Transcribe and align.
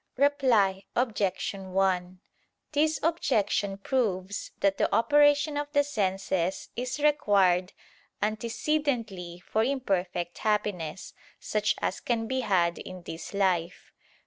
Reply 0.17 0.85
Obj. 0.95 1.53
1: 1.53 2.19
This 2.71 2.99
objection 3.03 3.77
proves 3.77 4.49
that 4.61 4.79
the 4.79 4.91
operation 4.91 5.57
of 5.57 5.71
the 5.73 5.83
senses 5.83 6.69
is 6.75 6.99
required 6.99 7.73
antecedently 8.19 9.43
for 9.45 9.63
imperfect 9.63 10.39
happiness, 10.39 11.13
such 11.39 11.75
as 11.83 11.99
can 11.99 12.25
be 12.25 12.39
had 12.39 12.79
in 12.79 13.03
this 13.03 13.31
life. 13.35 13.91